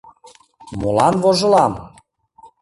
[0.79, 1.73] Молан вожылам?